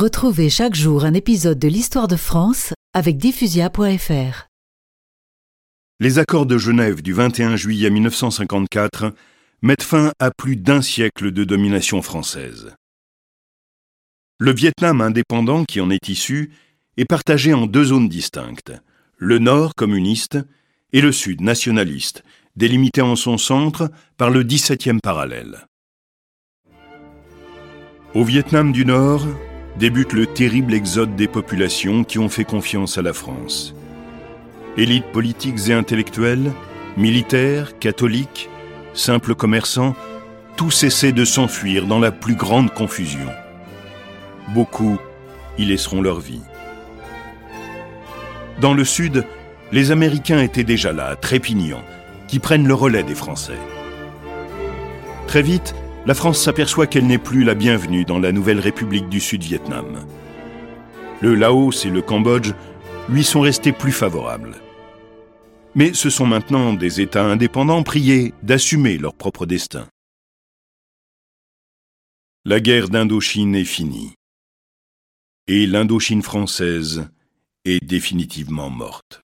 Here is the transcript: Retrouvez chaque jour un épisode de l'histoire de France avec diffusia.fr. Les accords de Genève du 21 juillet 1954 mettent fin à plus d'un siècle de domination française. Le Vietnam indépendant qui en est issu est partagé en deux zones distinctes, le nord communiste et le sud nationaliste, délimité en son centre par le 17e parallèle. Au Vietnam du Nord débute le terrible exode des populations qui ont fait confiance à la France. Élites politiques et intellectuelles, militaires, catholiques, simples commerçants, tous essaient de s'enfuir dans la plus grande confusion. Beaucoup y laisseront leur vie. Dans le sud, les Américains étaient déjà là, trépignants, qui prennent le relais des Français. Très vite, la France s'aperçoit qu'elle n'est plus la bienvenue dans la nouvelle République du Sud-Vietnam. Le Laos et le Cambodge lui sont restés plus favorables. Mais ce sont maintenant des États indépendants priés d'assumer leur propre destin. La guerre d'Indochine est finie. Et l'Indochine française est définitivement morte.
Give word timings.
Retrouvez 0.00 0.48
chaque 0.48 0.74
jour 0.74 1.04
un 1.04 1.12
épisode 1.12 1.58
de 1.58 1.68
l'histoire 1.68 2.08
de 2.08 2.16
France 2.16 2.72
avec 2.94 3.18
diffusia.fr. 3.18 4.46
Les 6.00 6.18
accords 6.18 6.46
de 6.46 6.56
Genève 6.56 7.02
du 7.02 7.12
21 7.12 7.56
juillet 7.56 7.90
1954 7.90 9.12
mettent 9.60 9.82
fin 9.82 10.12
à 10.18 10.30
plus 10.30 10.56
d'un 10.56 10.80
siècle 10.80 11.32
de 11.32 11.44
domination 11.44 12.00
française. 12.00 12.74
Le 14.38 14.54
Vietnam 14.54 15.02
indépendant 15.02 15.66
qui 15.66 15.82
en 15.82 15.90
est 15.90 16.08
issu 16.08 16.50
est 16.96 17.04
partagé 17.04 17.52
en 17.52 17.66
deux 17.66 17.84
zones 17.84 18.08
distinctes, 18.08 18.72
le 19.18 19.38
nord 19.38 19.74
communiste 19.74 20.38
et 20.94 21.02
le 21.02 21.12
sud 21.12 21.42
nationaliste, 21.42 22.24
délimité 22.56 23.02
en 23.02 23.16
son 23.16 23.36
centre 23.36 23.90
par 24.16 24.30
le 24.30 24.44
17e 24.44 25.00
parallèle. 25.02 25.66
Au 28.14 28.24
Vietnam 28.24 28.72
du 28.72 28.86
Nord 28.86 29.26
débute 29.80 30.12
le 30.12 30.26
terrible 30.26 30.74
exode 30.74 31.16
des 31.16 31.26
populations 31.26 32.04
qui 32.04 32.18
ont 32.18 32.28
fait 32.28 32.44
confiance 32.44 32.98
à 32.98 33.02
la 33.02 33.14
France. 33.14 33.74
Élites 34.76 35.10
politiques 35.10 35.68
et 35.68 35.72
intellectuelles, 35.72 36.52
militaires, 36.98 37.78
catholiques, 37.78 38.50
simples 38.92 39.34
commerçants, 39.34 39.96
tous 40.58 40.84
essaient 40.84 41.12
de 41.12 41.24
s'enfuir 41.24 41.86
dans 41.86 41.98
la 41.98 42.12
plus 42.12 42.34
grande 42.34 42.74
confusion. 42.74 43.26
Beaucoup 44.48 44.98
y 45.56 45.64
laisseront 45.64 46.02
leur 46.02 46.20
vie. 46.20 46.42
Dans 48.60 48.74
le 48.74 48.84
sud, 48.84 49.24
les 49.72 49.92
Américains 49.92 50.42
étaient 50.42 50.62
déjà 50.62 50.92
là, 50.92 51.16
trépignants, 51.16 51.84
qui 52.28 52.38
prennent 52.38 52.68
le 52.68 52.74
relais 52.74 53.02
des 53.02 53.14
Français. 53.14 53.58
Très 55.26 55.40
vite, 55.40 55.74
la 56.06 56.14
France 56.14 56.42
s'aperçoit 56.42 56.86
qu'elle 56.86 57.06
n'est 57.06 57.18
plus 57.18 57.44
la 57.44 57.54
bienvenue 57.54 58.04
dans 58.04 58.18
la 58.18 58.32
nouvelle 58.32 58.60
République 58.60 59.08
du 59.08 59.20
Sud-Vietnam. 59.20 60.06
Le 61.20 61.34
Laos 61.34 61.84
et 61.84 61.90
le 61.90 62.00
Cambodge 62.00 62.52
lui 63.08 63.22
sont 63.22 63.40
restés 63.40 63.72
plus 63.72 63.92
favorables. 63.92 64.54
Mais 65.74 65.92
ce 65.92 66.10
sont 66.10 66.26
maintenant 66.26 66.72
des 66.72 67.00
États 67.00 67.24
indépendants 67.24 67.82
priés 67.82 68.32
d'assumer 68.42 68.98
leur 68.98 69.14
propre 69.14 69.46
destin. 69.46 69.86
La 72.44 72.60
guerre 72.60 72.88
d'Indochine 72.88 73.54
est 73.54 73.64
finie. 73.64 74.14
Et 75.46 75.66
l'Indochine 75.66 76.22
française 76.22 77.08
est 77.64 77.84
définitivement 77.84 78.70
morte. 78.70 79.20